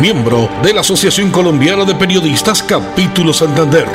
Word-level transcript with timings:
miembro 0.00 0.48
de 0.62 0.72
la 0.72 0.80
Asociación 0.80 1.30
Colombiana 1.30 1.84
de 1.84 1.94
Periodistas 1.94 2.62
Capítulo 2.62 3.34
Santander. 3.34 3.86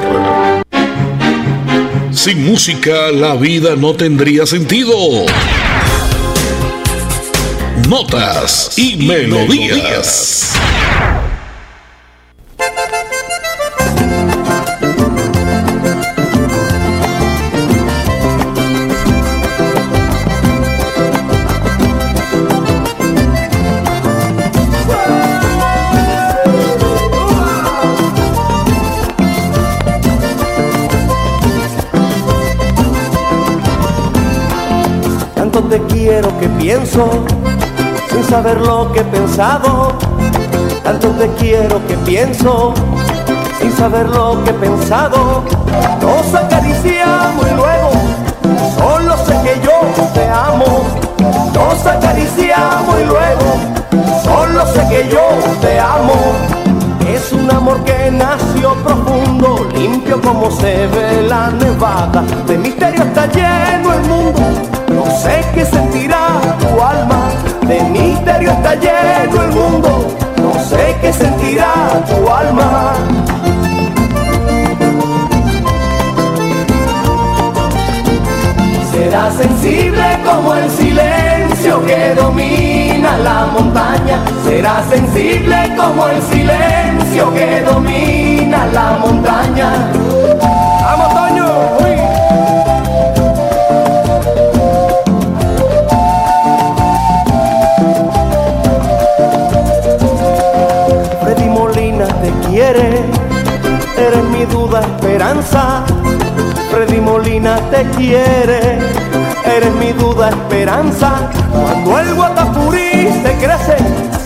Sin 2.11 2.45
música 2.45 3.11
la 3.11 3.35
vida 3.35 3.75
no 3.75 3.95
tendría 3.95 4.45
sentido. 4.45 4.93
Notas 7.89 8.77
y, 8.77 8.97
melodías. 8.97 10.53
Te 35.61 35.81
quiero 35.83 36.37
que 36.39 36.49
pienso 36.49 37.07
sin 38.09 38.23
saber 38.25 38.59
lo 38.59 38.91
que 38.91 38.99
he 38.99 39.03
pensado. 39.03 39.93
Tanto 40.83 41.09
te 41.11 41.29
quiero 41.35 41.85
que 41.87 41.95
pienso 41.97 42.73
sin 43.59 43.71
saber 43.71 44.09
lo 44.09 44.43
que 44.43 44.49
he 44.49 44.53
pensado. 44.53 45.43
Nos 46.01 46.35
acariciamos 46.35 47.45
y 47.49 47.55
luego 47.55 47.91
solo 48.77 49.17
sé 49.25 49.33
que 49.43 49.61
yo 49.65 49.79
te 50.13 50.27
amo. 50.27 50.83
Nos 51.53 51.85
acariciamos 51.85 52.99
y 53.01 53.05
luego 53.05 54.23
solo 54.23 54.65
sé 54.73 54.85
que 54.89 55.09
yo 55.09 55.25
te 55.61 55.79
amo. 55.79 56.13
Es 57.07 57.31
un 57.31 57.49
amor 57.49 57.81
que 57.85 58.11
nació 58.11 58.73
profundo, 58.83 59.67
limpio 59.73 60.21
como 60.21 60.51
se 60.51 60.87
ve 60.87 61.21
la 61.29 61.49
nevada. 61.51 62.23
De 62.45 62.57
misterio 62.57 63.03
está 63.03 63.25
lleno 63.27 63.93
el 63.93 64.01
mundo 64.01 64.74
no 64.95 65.05
sé 65.11 65.41
qué 65.53 65.65
sentirá 65.65 66.27
tu 66.59 66.81
alma, 66.81 67.29
de 67.67 67.81
misterio 67.83 68.51
está 68.51 68.75
lleno 68.75 69.43
el 69.43 69.51
mundo. 69.51 70.17
No 70.37 70.53
sé 70.63 70.95
qué 71.01 71.11
sentirá 71.11 71.73
tu 72.07 72.29
alma. 72.29 72.93
Será 78.91 79.31
sensible 79.31 80.05
como 80.25 80.55
el 80.55 80.69
silencio 80.71 81.85
que 81.85 82.15
domina 82.15 83.17
la 83.17 83.47
montaña. 83.53 84.23
Será 84.45 84.83
sensible 84.89 85.57
como 85.75 86.07
el 86.07 86.21
silencio 86.21 87.33
que 87.33 87.61
domina 87.61 88.65
la 88.73 88.97
montaña. 89.01 89.69
¡Vamos, 90.81 91.13
Toño! 91.13 91.94
Esperanza. 105.25 105.83
Freddy 106.71 107.01
Molina 107.01 107.57
te 107.71 107.83
quiere, 107.97 108.77
eres 109.43 109.73
mi 109.79 109.91
duda, 109.93 110.29
esperanza. 110.29 111.29
Cuando 111.51 111.99
el 111.99 112.13
guatapurí 112.13 113.09
se 113.23 113.33
crece, 113.37 113.77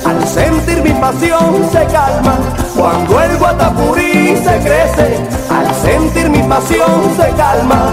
al 0.05 0.27
sentir 0.27 0.81
mi 0.83 0.91
pasión 0.99 1.69
se 1.71 1.85
calma. 1.85 2.35
Cuando 2.75 3.21
el 3.21 3.37
guatapurí 3.37 4.35
se 4.37 4.59
crece, 4.59 5.19
al 5.49 5.73
sentir 5.75 6.29
mi 6.29 6.41
pasión 6.43 7.15
se 7.15 7.29
calma. 7.35 7.91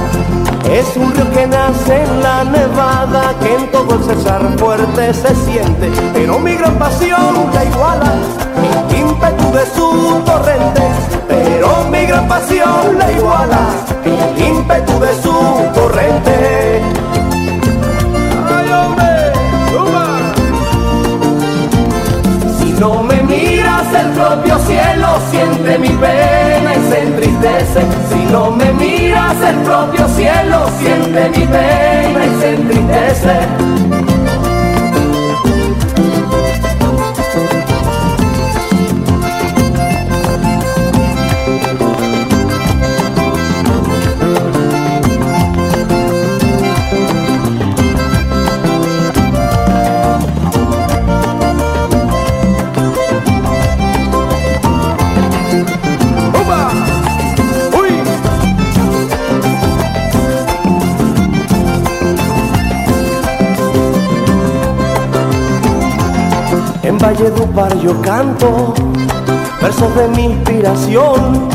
Es 0.68 0.96
un 0.96 1.12
río 1.14 1.30
que 1.32 1.46
nace 1.46 2.02
en 2.02 2.22
la 2.22 2.42
nevada, 2.44 3.34
que 3.40 3.54
en 3.54 3.70
todo 3.70 3.94
el 3.94 4.04
César 4.04 4.42
fuerte 4.58 5.14
se 5.14 5.32
siente, 5.44 5.90
pero 6.12 6.40
mi 6.40 6.54
gran 6.54 6.76
pasión 6.76 7.50
la 7.54 7.64
iguala 7.64 8.14
el 8.90 8.98
ímpetu 8.98 9.52
de 9.52 9.66
su 9.66 10.22
torrente, 10.24 10.82
pero 11.46 11.84
mi 11.90 12.06
gran 12.06 12.26
pasión 12.26 12.98
la 12.98 13.12
iguala 13.12 13.68
el 14.04 14.46
ímpetu 14.48 14.98
de 15.00 15.14
su 15.22 15.34
torrente. 15.74 16.82
¡Ay, 18.56 18.72
hombre! 18.72 19.32
Si 22.58 22.72
no 22.80 23.02
me 23.02 23.22
miras 23.22 23.86
el 23.94 24.08
propio 24.10 24.58
cielo, 24.60 25.08
siente 25.30 25.78
mi 25.78 25.88
pena 25.88 26.74
y 26.74 26.90
se 26.90 27.02
entristece. 27.02 27.80
Si 28.10 28.32
no 28.32 28.50
me 28.50 28.72
miras 28.72 29.36
el 29.48 29.56
propio 29.56 30.08
cielo, 30.08 30.66
siente 30.80 31.28
mi 31.30 31.46
pena 31.46 32.26
y 32.26 32.40
se 32.40 32.54
entristece. 32.54 34.15
Yo 67.56 67.98
canto 68.02 68.74
versos 69.62 69.96
de 69.96 70.08
mi 70.08 70.24
inspiración. 70.24 71.48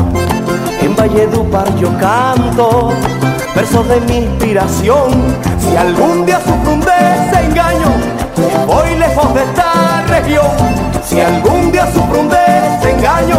En 0.80 0.96
Valledupar 0.96 1.72
yo 1.76 1.96
canto 2.00 2.90
versos 3.54 3.88
de 3.88 4.00
mi 4.00 4.16
inspiración. 4.24 5.12
Si 5.60 5.76
algún 5.76 6.26
día 6.26 6.40
sufro 6.40 6.72
un 6.72 6.80
desengaño, 6.80 7.86
voy 8.66 8.96
lejos 8.98 9.32
de 9.32 9.44
esta 9.44 10.02
región. 10.08 10.50
Si 11.04 11.20
algún 11.20 11.70
día 11.70 11.86
sufro 11.92 12.18
un 12.18 12.28
desengaño, 12.28 13.38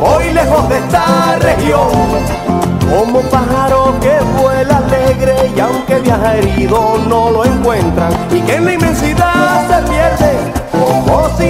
voy 0.00 0.32
lejos 0.32 0.68
de 0.68 0.78
esta 0.78 1.38
región. 1.40 1.88
Como 2.88 3.20
pájaro 3.22 3.94
que 4.00 4.16
vuela 4.40 4.76
alegre 4.76 5.34
y 5.56 5.58
aunque 5.58 5.98
viaja 5.98 6.36
herido 6.36 6.98
no 7.08 7.30
lo 7.30 7.44
encuentran 7.44 8.12
y 8.30 8.40
que 8.42 8.54
en 8.54 8.64
la 8.64 8.72
inmensidad 8.74 9.29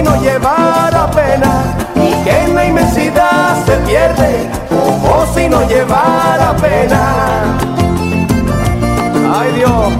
si 0.01 0.07
no 0.07 0.21
llevara 0.21 1.11
pena 1.11 1.75
y 1.95 2.23
que 2.23 2.45
en 2.45 2.55
la 2.55 2.65
inmensidad 2.65 3.63
se 3.65 3.75
pierde 3.87 4.49
como 4.67 5.25
si 5.33 5.47
no 5.47 5.61
llevara 5.67 6.55
pena. 6.57 7.57
Ay 9.33 9.51
Dios, 9.53 9.93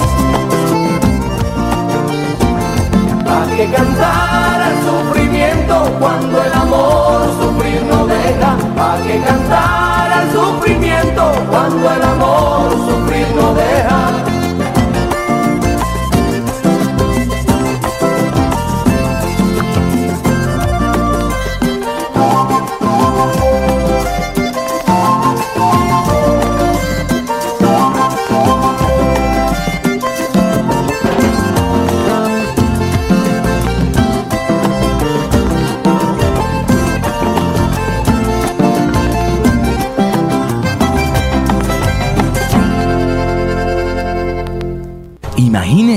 ¿para 3.23 3.55
que 3.55 3.71
cantar 3.71 4.71
el 4.71 4.77
sufrimiento 4.89 5.97
cuando 5.99 6.43
el 6.43 6.53
amor 6.53 7.21
sufrir 7.39 7.83
no 7.83 8.07
deja? 8.07 8.57
¿Para 8.75 9.03
que 9.03 9.19
cantar 9.21 10.23
el 10.23 10.31
sufrimiento 10.31 11.31
cuando 11.49 11.91
el 11.91 12.01
amor 12.01 12.71
sufrir 12.71 13.10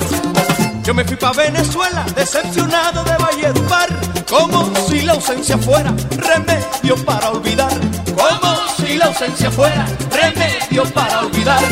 Yo 0.82 0.94
me 0.94 1.04
fui 1.04 1.16
pa' 1.16 1.32
Venezuela, 1.32 2.04
decepcionado 2.14 3.02
de 3.04 3.16
Valledupar, 3.16 3.88
como 4.28 4.70
si 4.88 5.02
la 5.02 5.12
ausencia 5.12 5.56
fuera 5.56 5.94
remedio 6.16 6.96
para 7.04 7.30
olvidar, 7.30 7.72
como 8.14 8.54
si 8.76 8.96
la 8.96 9.06
ausencia 9.06 9.50
fuera 9.50 9.86
remedio 10.10 10.84
para 10.92 11.20
olvidar. 11.20 11.62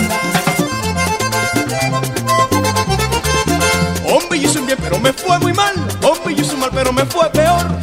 Hombre, 4.12 4.40
yo 4.40 4.48
hice 4.48 4.58
un 4.58 4.66
bien, 4.66 4.78
pero 4.82 4.98
me 4.98 5.12
fue 5.12 5.38
muy 5.38 5.52
mal. 5.52 5.74
Hombre, 6.02 6.34
yo 6.34 6.42
hice 6.42 6.54
un 6.54 6.60
mal, 6.60 6.70
pero 6.72 6.92
me 6.92 7.04
fue 7.04 7.30
peor. 7.30 7.80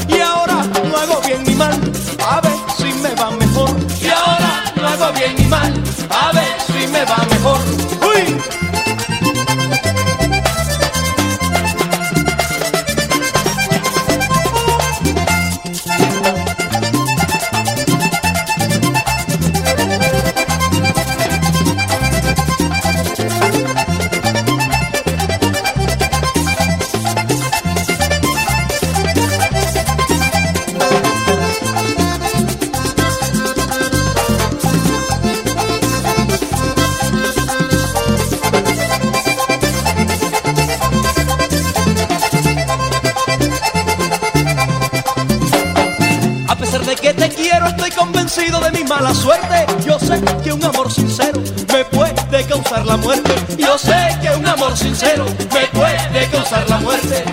Me 55.00 55.68
puede 55.68 56.28
causar 56.32 56.68
la 56.70 56.80
muerte. 56.80 57.24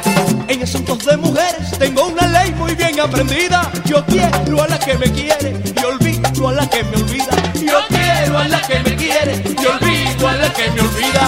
En 0.48 0.62
asuntos 0.62 0.98
de 1.04 1.16
mujeres 1.16 1.78
tengo 1.78 2.06
una 2.06 2.26
ley 2.26 2.52
muy 2.52 2.74
bien 2.74 3.00
aprendida. 3.00 3.70
Yo 3.86 4.04
quiero 4.04 4.62
a 4.62 4.68
la 4.68 4.78
que 4.78 4.98
me 4.98 5.10
quiere 5.10 5.56
y 5.74 5.84
olvido 5.84 6.48
a 6.48 6.52
la 6.52 6.68
que 6.68 6.84
me 6.84 6.96
olvida. 6.96 7.30
Yo 7.54 7.78
quiero 7.88 8.38
a 8.38 8.48
la 8.48 8.60
que 8.60 8.80
me 8.80 8.96
quiere 8.96 9.42
y 9.46 9.66
olvido 9.66 10.28
a 10.28 10.32
la 10.34 10.52
que 10.52 10.70
me 10.72 10.80
olvida. 10.80 11.26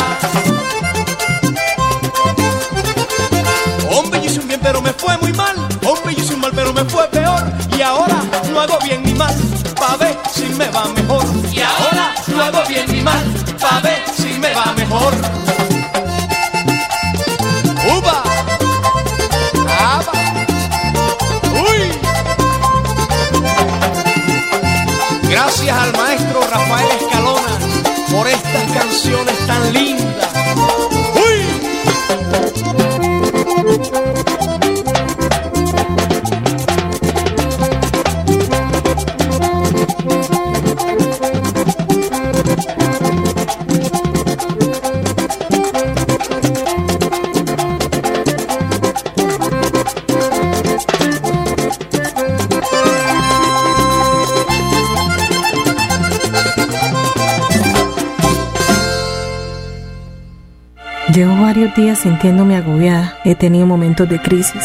Hombre, 3.90 4.20
yo 4.20 4.26
hice 4.26 4.40
un 4.40 4.48
bien, 4.48 4.60
pero 4.62 4.82
me 4.82 4.92
fue 4.92 5.16
muy 5.18 5.32
mal. 5.32 5.56
Hombre, 5.86 6.14
yo 6.14 6.22
hice 6.22 6.34
un 6.34 6.40
mal, 6.40 6.52
pero 6.54 6.72
me 6.74 6.84
fue 6.84 7.08
peor. 7.08 7.44
Y 7.78 7.80
ahora 7.80 8.22
no 8.52 8.60
hago 8.60 8.78
bien 8.84 9.02
ni 9.04 9.14
mal, 9.14 9.34
pa' 9.74 9.96
ver 9.96 10.18
si 10.34 10.44
me 10.54 10.68
va 10.68 10.84
mejor. 10.88 11.24
Y 11.50 11.60
ahora 11.60 12.14
no 12.26 12.42
hago 12.42 12.68
bien 12.68 12.84
ni 12.92 13.00
mal, 13.00 13.24
pa' 13.58 13.80
ver 13.80 14.02
si 14.14 14.38
me 14.38 14.52
va 14.52 14.74
mejor. 14.76 15.45
Gracias 25.66 25.84
al 25.84 26.00
maestro 26.00 26.40
Rafael 26.42 26.88
Escalona 26.92 27.58
por 28.12 28.28
estas 28.28 28.70
canciones 28.70 29.46
tan 29.48 29.65
varios 61.46 61.72
días 61.76 62.00
sintiéndome 62.00 62.56
agobiada. 62.56 63.16
He 63.24 63.36
tenido 63.36 63.66
momentos 63.66 64.08
de 64.08 64.18
crisis. 64.18 64.64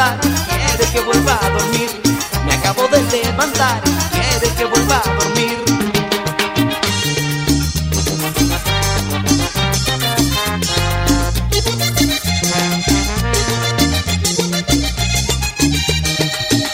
levantar, 0.00 0.20
quieres 0.48 0.90
que 0.92 1.00
vuelva 1.00 1.38
a 1.42 1.50
dormir. 1.50 1.90
Me 2.46 2.54
acabo 2.54 2.88
de 2.88 3.02
levantar, 3.02 3.80
quieres 4.12 4.52
que 4.56 4.64
vuelva 4.64 5.02
a 5.04 5.14
dormir. 5.14 5.58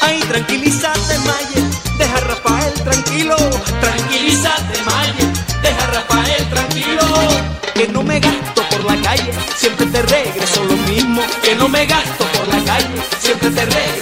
Ay, 0.00 0.20
tranquilízate, 0.28 1.18
Maye, 1.18 1.64
deja 1.98 2.16
a 2.16 2.20
Rafael 2.20 2.74
tranquilo. 2.74 3.36
Tranquilízate, 3.80 4.82
Maye, 4.84 5.26
deja 5.62 5.84
a 5.84 5.90
Rafael 5.90 6.50
tranquilo. 6.50 7.04
Que 7.74 7.88
no 7.88 8.02
me 8.02 8.20
gasto 8.20 8.62
por 8.70 8.84
la 8.84 8.96
calle, 9.02 9.32
siempre 9.56 9.86
te 9.86 10.02
regreso 10.02 10.64
lo 10.64 10.76
mismo. 10.88 11.22
Que 11.42 11.54
no 11.56 11.68
me 11.68 11.86
gasto 11.86 12.24
por 12.24 12.48
la 12.48 12.64
calle 12.64 13.15
te 13.54 13.95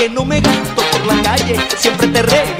que 0.00 0.08
no 0.08 0.24
me 0.24 0.40
gasto 0.40 0.82
por 0.92 1.14
la 1.14 1.22
calle, 1.22 1.56
siempre 1.76 2.08
te 2.08 2.22
regalo 2.22 2.59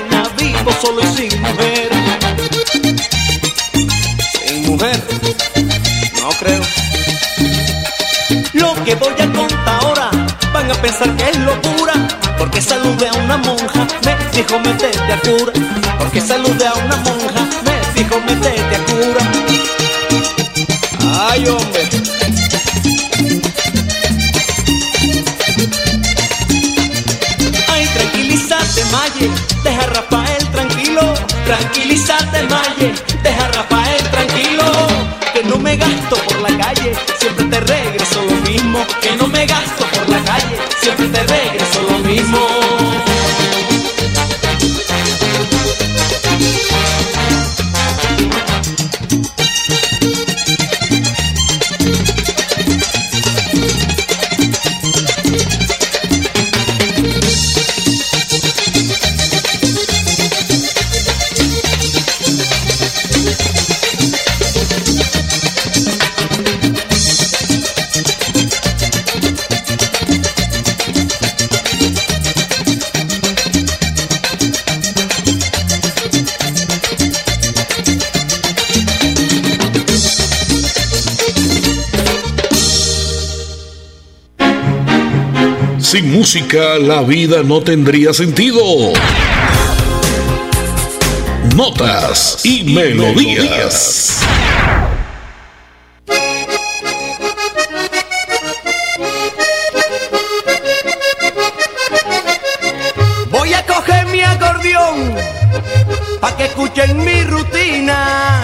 solo 0.69 1.01
y 1.01 1.07
sin 1.15 1.41
mujer. 1.41 1.89
Sin 4.45 4.65
mujer, 4.67 5.01
no 6.21 6.29
creo. 6.39 6.61
Lo 8.53 8.83
que 8.83 8.95
voy 8.95 9.13
a 9.19 9.31
contar 9.31 9.79
ahora, 9.81 10.11
van 10.53 10.69
a 10.69 10.75
pensar 10.75 11.15
que 11.15 11.29
es 11.29 11.37
locura. 11.39 11.93
Porque 12.37 12.61
saludé 12.61 13.07
a 13.07 13.13
una 13.13 13.37
monja, 13.37 13.87
me 14.05 14.15
dijo 14.35 14.59
metete 14.59 15.13
a 15.13 15.19
cura. 15.21 15.53
Porque 15.97 16.21
saludé 16.21 16.67
a 16.67 16.73
una 16.73 16.97
monja, 16.97 17.41
me 17.65 17.99
dijo 18.01 18.19
metete 18.21 18.75
a 18.75 18.85
cura. 18.85 19.31
Ay, 21.29 21.47
hombre. 21.47 22.20
Tranquilízate 31.51 32.43
Maye, 32.43 32.93
deja 33.23 33.50
Sin 85.91 86.09
música 86.09 86.79
la 86.79 87.01
vida 87.01 87.43
no 87.43 87.59
tendría 87.59 88.13
sentido. 88.13 88.63
Notas 91.53 92.39
y, 92.45 92.63
melodías. 92.63 94.21
Voy 103.29 103.53
a 103.53 103.65
coger 103.65 104.05
mi 104.05 104.21
acordeón 104.21 105.13
pa' 106.21 106.37
que 106.37 106.45
escuchen 106.45 107.03
mi 107.03 107.21
rutina. 107.23 108.39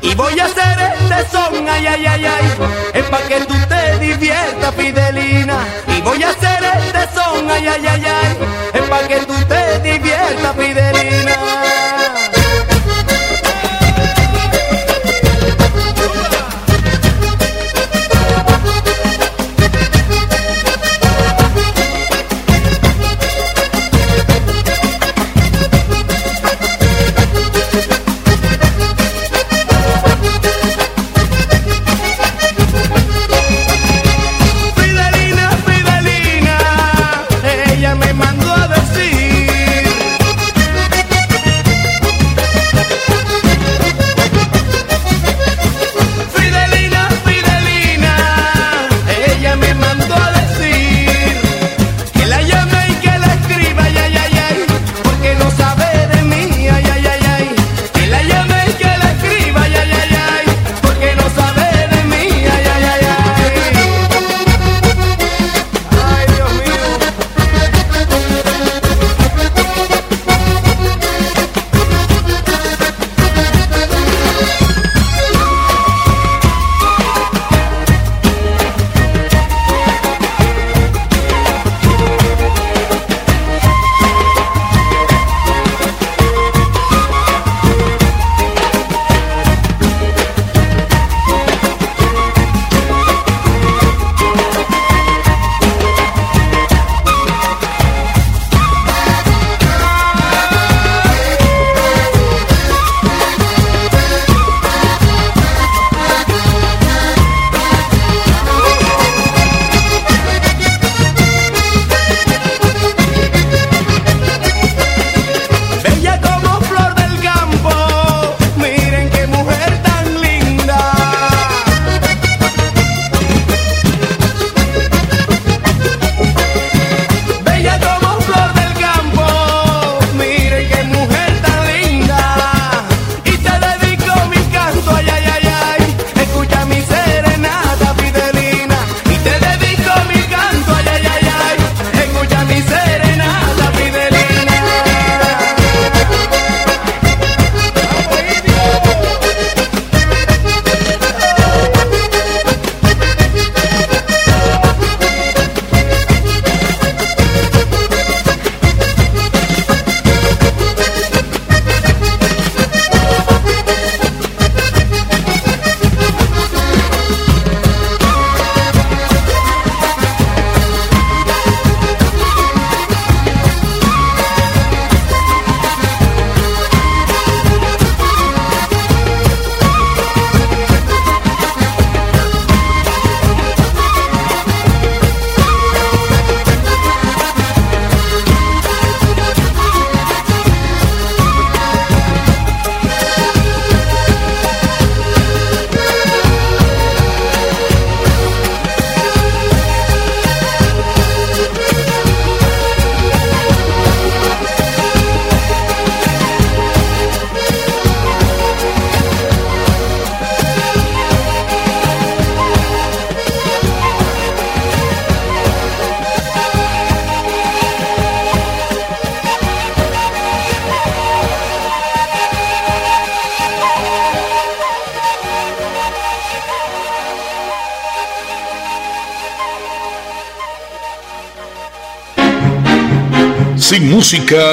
Y 0.00 0.16
voy 0.16 0.36
a 0.40 0.46
hacer 0.46 0.96
este 1.00 1.30
son, 1.30 1.68
ay, 1.68 1.86
ay, 1.86 2.06
ay, 2.06 2.24
ay, 2.24 2.46
es 2.92 3.04
pa' 3.04 3.22
que 3.28 3.38
tú 3.42 3.54
te 3.68 4.04
diviertas, 4.04 4.74
Fidelina. 4.74 5.64
Voy 6.04 6.22
a 6.22 6.30
hacer 6.30 6.58
este 6.86 7.14
son, 7.14 7.50
ay, 7.50 7.68
ay, 7.68 7.86
ay, 7.86 8.04
ay, 8.04 8.36
es 8.74 8.82
pa' 8.82 9.06
que 9.06 9.18
tú 9.20 9.34
te 9.48 9.78
diviertas. 9.80 10.56
Fidelina, 10.56 11.36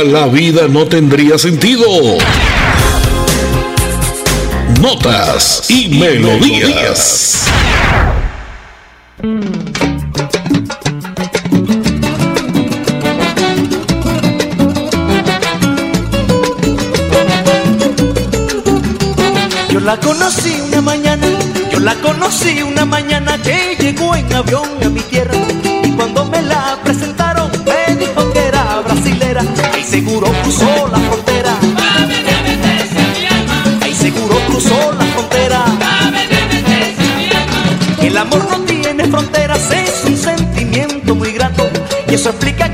la 0.05 0.27
vida 0.27 0.67
no 0.69 0.85
tendría 0.85 1.39
sentido. 1.39 1.87
Notas 4.79 5.65
y, 5.69 5.97
melodías. 5.99 7.45
Yo 19.71 19.79
la 19.79 19.97
conocí 19.97 20.61
una 20.61 20.81
mañana, 20.81 21.27
yo 21.71 21.79
la 21.79 21.95
conocí 21.95 22.61
una 22.61 22.85
mañana 22.85 23.41
que 23.41 23.75
llegó 23.79 24.15
en 24.15 24.31
avión 24.31 24.69
a 24.85 24.89
mi 24.89 25.01
tierra 25.01 25.33
y 25.83 25.91
cuando 25.93 26.25
me 26.25 26.43
la 26.43 26.77
presentaron 26.83 27.08
seguro 29.89 30.31
cruzó 30.43 30.87
la 30.91 30.99
frontera. 30.99 31.57
Ahí 33.81 33.93
seguro 33.95 34.35
cruzó 34.47 34.93
la 34.93 35.05
frontera. 35.05 35.65
El 38.01 38.17
amor 38.17 38.47
no 38.49 38.59
tiene 38.61 39.05
fronteras, 39.05 39.71
es 39.71 40.03
un 40.05 40.17
sentimiento 40.17 41.15
muy 41.15 41.31
grato 41.31 41.67
y 42.07 42.13
eso 42.15 42.29
explica 42.29 42.68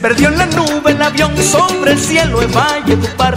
Perdió 0.00 0.28
en 0.28 0.38
la 0.38 0.46
nube 0.46 0.92
el 0.92 1.02
avión 1.02 1.36
sobre 1.42 1.92
el 1.92 1.98
cielo 1.98 2.40
de 2.40 2.46
Valledupar. 2.46 3.34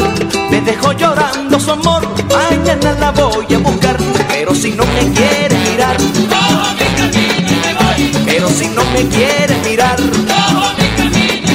Me 0.51 0.61
dejó 0.61 0.91
llorando 0.93 1.59
su 1.59 1.71
amor, 1.71 2.07
mañana 2.27 2.93
la 2.99 3.11
voy 3.11 3.45
a 3.53 3.57
buscar. 3.59 3.97
Pero 4.27 4.53
si 4.53 4.71
no 4.71 4.83
me 4.85 5.11
quiere 5.13 5.55
mirar, 5.69 5.97
mi 6.01 6.27
camino 6.27 7.29
pero 8.25 8.49
si 8.49 8.67
no 8.67 8.83
me 8.85 9.07
quiere 9.07 9.55
mirar, 9.63 9.99
mi 10.01 10.87
camino 10.97 11.49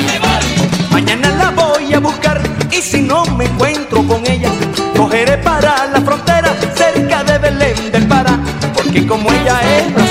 mañana 0.90 1.30
la 1.30 1.50
voy 1.50 1.92
a 1.92 2.00
buscar. 2.00 2.40
Y 2.70 2.82
si 2.82 3.00
no 3.02 3.24
me 3.24 3.44
encuentro 3.44 4.02
con 4.06 4.26
ella, 4.26 4.50
cogeré 4.96 5.38
para 5.38 5.86
la 5.86 6.00
frontera 6.00 6.54
cerca 6.74 7.22
de 7.24 7.38
Belén 7.38 7.92
del 7.92 8.06
Pará. 8.06 8.38
Porque 8.74 9.06
como 9.06 9.30
ella 9.32 9.60
es 9.76 10.03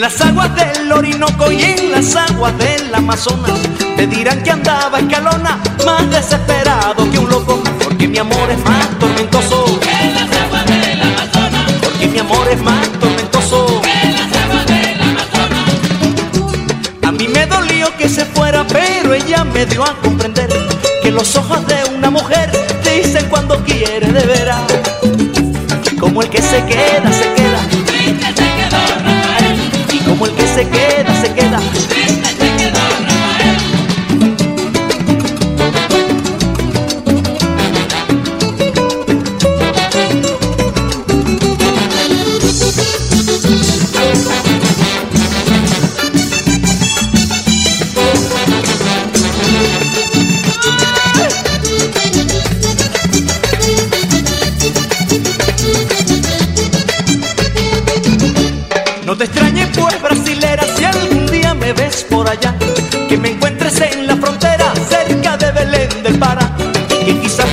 Las 0.00 0.18
aguas 0.22 0.48
del 0.56 0.90
Orinoco 0.90 1.52
y 1.52 1.60
en 1.60 1.92
las 1.92 2.16
aguas 2.16 2.56
del 2.56 2.94
Amazonas 2.94 3.60
Te 3.96 4.06
dirán 4.06 4.42
que 4.42 4.50
andaba 4.50 4.98
escalona 4.98 5.60
Más 5.84 6.08
desesperado 6.08 7.10
que 7.10 7.18
un 7.18 7.28
loco 7.28 7.62
Porque 7.84 8.08
mi 8.08 8.16
amor 8.16 8.50
es 8.50 8.64
más 8.64 8.98
tormentoso 8.98 9.78
En 10.02 10.14
las 10.14 10.40
aguas 10.40 10.64
del 10.64 11.02
Amazonas. 11.02 11.72
Porque 11.82 12.06
mi 12.06 12.18
amor 12.18 12.48
es 12.48 12.62
más 12.62 12.88
tormentoso 12.92 13.82
En 14.02 14.12
las 14.14 14.36
aguas 14.42 14.66
del 14.68 15.02
Amazonas. 15.02 15.68
A 17.02 17.12
mí 17.12 17.28
me 17.28 17.44
dolió 17.44 17.94
que 17.98 18.08
se 18.08 18.24
fuera 18.24 18.66
Pero 18.66 19.12
ella 19.12 19.44
me 19.44 19.66
dio 19.66 19.84
a 19.84 19.94
comprender 20.00 20.48
Que 21.02 21.10
los 21.10 21.36
ojos 21.36 21.66
de 21.66 21.76
una 21.94 22.08
mujer 22.08 22.50
Dicen 22.82 23.28
cuando 23.28 23.62
quiere 23.64 24.10
de 24.10 24.26
veras 24.26 24.62
Como 26.00 26.22
el 26.22 26.30
que 26.30 26.40
se 26.40 26.64
queda, 26.64 27.12
se 27.12 27.34
queda 27.34 27.39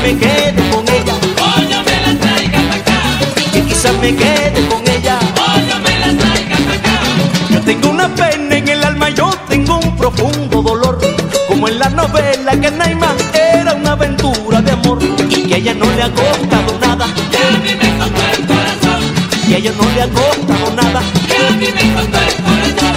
me 0.08 0.17
quede 0.17 0.70
con 0.72 0.86
ella 0.88 1.15
Pollo 1.36 1.80
me 1.88 1.96
la 2.06 2.20
traiga 2.22 2.60
para 2.70 2.82
acá. 2.82 3.00
Que 3.52 3.62
quizás 3.63 3.93
me 4.00 4.15
quede 4.15 4.60
con 4.70 4.82
ella 4.88 5.20
Pollo 5.36 5.76
me 5.86 5.93
la 6.00 6.12
traiga 6.22 6.58
para 6.65 6.80
acá. 6.80 6.96
Yo 7.50 7.62
tengo 7.62 7.89
una 7.89 8.08
pena 8.15 8.56
en 8.56 8.67
el 8.70 8.84
alma, 8.86 9.10
yo 9.10 9.30
tengo 9.50 9.80
un 9.80 9.98
profundo 9.98 10.62
dolor 10.62 10.98
Como 11.50 11.67
en 11.67 11.80
la 11.80 11.89
novela 11.89 12.52
que 12.62 12.72
Naima 12.72 13.15
era 13.34 13.74
una 13.74 13.91
aventura 13.91 14.62
de 14.62 14.72
amor 14.72 15.00
Y 15.30 15.48
que 15.48 15.56
a 15.56 15.58
ella 15.58 15.74
no 15.74 15.86
le 15.91 16.04
ha 16.04 16.10
costado 16.10 16.72
nada 16.80 17.06
Que 17.32 17.38
a 17.38 17.58
mí 17.63 17.72
me 17.82 17.89
costó 18.00 18.22
el 18.36 18.48
corazón. 18.48 19.02
Y 19.50 19.54
a 19.54 19.58
ella 19.58 19.74
no 19.78 19.86
le 19.93 20.02
ha 20.04 20.10
costado 20.10 20.67
nada 20.82 21.02
Que 21.28 21.36
a 21.36 21.50
mí 21.60 21.67
me 21.76 21.93
costó 21.96 22.17
el 22.30 22.36
corazón. 22.46 22.96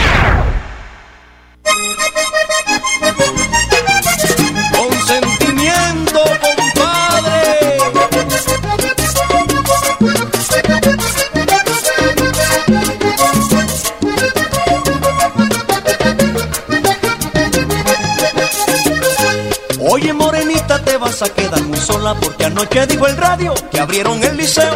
Anoche 22.51 22.85
dijo 22.87 23.07
el 23.07 23.17
radio 23.17 23.53
que 23.71 23.79
abrieron 23.79 24.23
el 24.23 24.37
liceo 24.37 24.75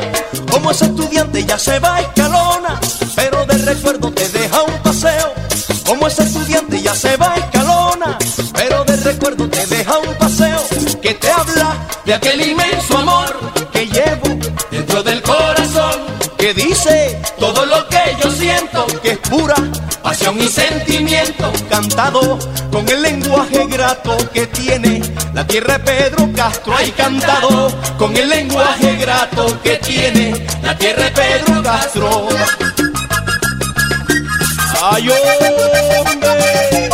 Como 0.51 0.71
ese 0.71 0.85
estudiante 0.85 1.45
ya 1.45 1.59
se 1.59 1.79
va 1.79 1.95
a 1.95 2.01
escalona 2.01 2.79
Pero 3.15 3.45
de 3.45 3.57
recuerdo 3.57 4.11
te 4.11 4.27
deja 4.29 4.61
un 4.63 4.77
paseo 4.81 5.33
Como 5.85 6.07
ese 6.07 6.23
estudiante 6.23 6.81
ya 6.81 6.95
se 6.95 7.15
va 7.17 7.33
a 7.33 7.35
escalona 7.35 8.17
Pero 8.53 8.83
de 8.85 8.95
recuerdo 8.97 9.49
te 9.49 9.65
deja 9.67 9.97
un 9.99 10.13
paseo 10.15 10.61
Que 11.01 11.13
te 11.13 11.29
habla 11.29 11.75
de 12.05 12.13
aquel 12.13 12.41
inmenso 12.41 12.97
amor 12.97 13.35
que 13.71 13.87
llevo 13.87 14.39
Dentro 14.71 15.03
del 15.03 15.21
corazón. 15.21 16.01
Que 16.37 16.53
dice 16.53 17.21
Todo 17.39 17.65
lo 17.65 17.87
que 17.87 18.17
yo 18.23 18.31
siento. 18.31 18.85
que 19.01 19.11
es 19.11 19.17
pura 19.17 19.55
Pasión 20.01 20.39
y 20.39 20.47
sentimiento. 20.47 21.51
cantado 21.69 22.37
con 22.71 22.87
el 22.89 23.01
lenguaje 23.01 23.65
grato 23.67 24.15
que 24.31 24.45
tiene 24.47 24.94
la 25.35 25.45
tierra 25.45 25.77
de 25.77 25.79
Pedro 25.83 26.31
Castro. 26.33 26.73
Hay 26.75 26.91
cantado 26.91 27.67
con 27.97 28.15
el 28.15 28.29
lenguaje 28.29 28.95
grato 28.95 29.61
que 29.61 29.75
tiene 29.77 30.47
la 30.63 30.75
tierra 30.77 31.03
de 31.03 31.11
Pedro 31.11 31.61
Castro. 31.61 32.27
¡Ay, 34.81 35.09
hombre! 35.09 36.89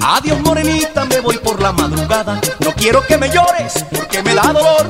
Adiós 0.00 0.40
morenita, 0.42 1.04
me 1.06 1.20
voy 1.20 1.38
por 1.38 1.60
la 1.60 1.72
madrugada. 1.72 2.40
No 2.60 2.72
quiero 2.72 3.04
que 3.04 3.18
me 3.18 3.28
llores 3.30 3.84
porque 3.90 4.22
me 4.22 4.32
da 4.32 4.52
dolor. 4.52 4.86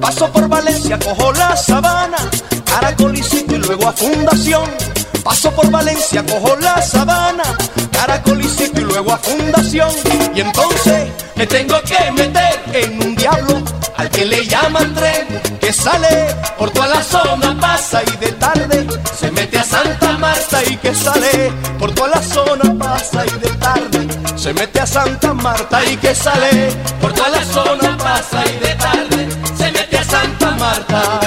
Paso 0.00 0.30
por 0.32 0.48
Valencia, 0.48 0.98
cojo 0.98 1.32
la 1.32 1.56
sabana, 1.56 2.18
caracolicito 2.64 3.54
y 3.54 3.58
luego 3.58 3.88
a 3.88 3.92
Fundación. 3.92 4.95
Paso 5.26 5.50
por 5.50 5.68
Valencia, 5.72 6.24
cojo 6.24 6.54
la 6.60 6.80
sabana, 6.80 7.42
caracolicito 7.90 8.80
y 8.80 8.84
luego 8.84 9.12
a 9.12 9.18
Fundación. 9.18 9.90
Y 10.32 10.40
entonces 10.40 11.08
me 11.34 11.44
tengo 11.48 11.80
que 11.82 12.12
meter 12.12 12.62
en 12.72 13.02
un 13.02 13.16
diablo 13.16 13.60
al 13.96 14.08
que 14.08 14.24
le 14.24 14.46
llaman 14.46 14.94
tren, 14.94 15.26
que 15.60 15.72
sale 15.72 16.32
por 16.56 16.70
toda 16.70 16.86
la 16.86 17.02
zona, 17.02 17.56
pasa 17.60 18.02
y 18.04 18.16
de 18.24 18.32
tarde 18.34 18.86
se 19.18 19.32
mete 19.32 19.58
a 19.58 19.64
Santa 19.64 20.16
Marta 20.16 20.62
y 20.64 20.76
que 20.76 20.94
sale 20.94 21.50
por 21.76 21.92
toda 21.92 22.08
la 22.10 22.22
zona, 22.22 22.78
pasa 22.78 23.26
y 23.26 23.38
de 23.40 23.50
tarde 23.56 24.08
se 24.36 24.54
mete 24.54 24.78
a 24.78 24.86
Santa 24.86 25.34
Marta 25.34 25.84
y 25.84 25.96
que 25.96 26.14
sale 26.14 26.70
Por 27.00 27.12
toda 27.12 27.30
la 27.30 27.44
zona 27.44 27.98
pasa 27.98 28.44
y 28.46 28.58
de 28.64 28.74
tarde 28.76 29.28
se 29.58 29.72
mete 29.72 29.98
a 29.98 30.04
Santa 30.04 30.50
Marta. 30.52 31.20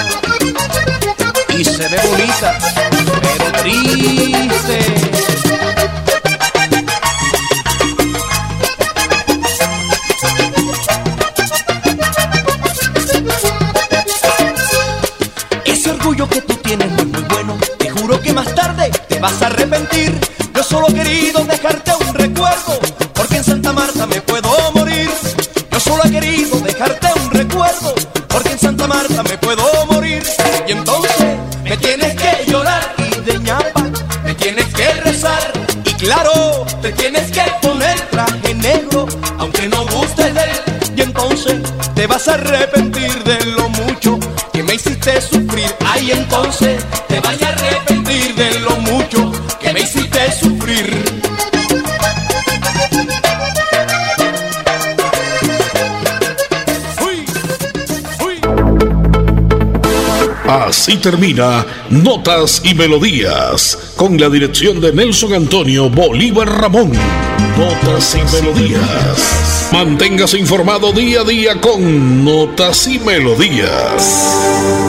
Y 1.57 1.65
se 1.65 1.87
ve 1.89 1.99
bonita, 2.07 2.57
triste. 3.59 4.79
Ese 15.65 15.91
orgullo 15.91 16.27
que 16.27 16.41
tú 16.41 16.55
tienes 16.55 16.91
no 16.91 16.97
es 16.99 17.07
muy 17.07 17.21
bueno. 17.23 17.57
Te 17.77 17.89
juro 17.89 18.21
que 18.21 18.33
más 18.33 18.53
tarde 18.55 18.91
te 19.07 19.19
vas 19.19 19.41
a 19.41 19.47
arrepentir. 19.47 20.19
Yo 20.55 20.63
solo 20.63 20.87
he 20.89 20.93
querido 20.93 21.43
dejarte 21.45 21.91
un 22.07 22.13
recuerdo, 22.13 22.79
porque 23.13 23.37
en 23.37 23.43
Santa 23.43 23.73
Marta 23.73 24.05
me 24.05 24.21
puedo 24.21 24.49
morir. 24.73 25.09
Yo 25.71 25.79
solo 25.79 26.03
he 26.05 26.11
querido 26.11 26.59
dejarte 26.59 27.07
un 27.23 27.31
recuerdo, 27.31 27.93
porque 28.27 28.51
en 28.51 28.59
Santa 28.59 28.87
Marta 28.87 29.23
me 29.23 29.37
puedo 29.37 29.63
morir. 29.63 29.78
Vas 42.19 42.27
a 42.27 42.33
arrepentir 42.33 43.23
de 43.23 43.45
lo 43.51 43.69
mucho 43.69 44.19
que 44.51 44.61
me 44.61 44.75
hiciste 44.75 45.21
sufrir. 45.21 45.73
Ay, 45.85 46.11
entonces 46.11 46.83
te 47.07 47.19
vas 47.21 47.41
a 47.41 47.47
arrepentir 47.47 48.35
de 48.35 48.59
lo 48.59 48.71
mucho 48.77 49.31
que 49.61 49.71
me 49.71 49.79
hiciste 49.81 50.19
sufrir. 50.37 51.01
Uy, 57.05 57.25
uy. 58.25 58.39
Así 60.49 60.97
termina 60.97 61.65
Notas 61.89 62.61
y 62.65 62.73
Melodías, 62.73 63.93
con 63.95 64.19
la 64.19 64.27
dirección 64.27 64.81
de 64.81 64.91
Nelson 64.91 65.35
Antonio 65.35 65.89
Bolívar 65.89 66.49
Ramón. 66.49 66.91
Notas 67.57 68.15
y 68.15 68.35
Melodías. 68.35 69.48
Manténgase 69.71 70.39
informado 70.39 70.91
día 70.91 71.21
a 71.21 71.23
día 71.23 71.61
con 71.61 72.25
Notas 72.25 72.87
y 72.87 72.97
Melodías. 72.97 74.88